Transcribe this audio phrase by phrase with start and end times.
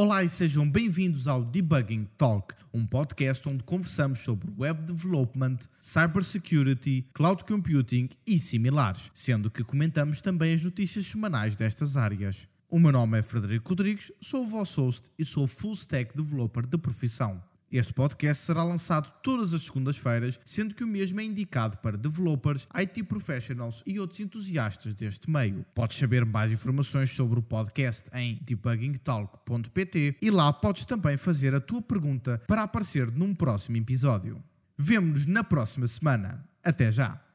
[0.00, 7.04] Olá e sejam bem-vindos ao Debugging Talk, um podcast onde conversamos sobre web development, cybersecurity,
[7.12, 12.46] cloud computing e similares, sendo que comentamos também as notícias semanais destas áreas.
[12.70, 16.64] O meu nome é Frederico Rodrigues, sou o vosso host e sou full stack developer
[16.64, 17.42] de profissão.
[17.70, 22.66] Este podcast será lançado todas as segundas-feiras, sendo que o mesmo é indicado para developers,
[22.74, 25.66] IT professionals e outros entusiastas deste meio.
[25.74, 31.60] Podes saber mais informações sobre o podcast em debuggingtalk.pt e lá podes também fazer a
[31.60, 34.42] tua pergunta para aparecer num próximo episódio.
[34.78, 36.48] Vemo-nos na próxima semana.
[36.64, 37.27] Até já!